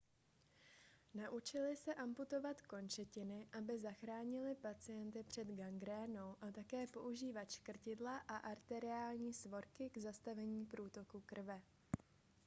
naučili 1.17 1.75
se 1.75 1.91
amputovat 2.03 2.61
končetiny 2.61 3.47
aby 3.53 3.79
zachránili 3.79 4.55
pacienty 4.55 5.23
před 5.23 5.47
gangrénou 5.55 6.35
a 6.41 6.51
také 6.51 6.87
používat 6.87 7.51
škrtidla 7.51 8.17
a 8.17 8.35
arteriální 8.37 9.33
svorky 9.33 9.89
k 9.89 9.97
zastavení 9.97 10.65
průtoku 10.65 11.21
krve 11.25 11.61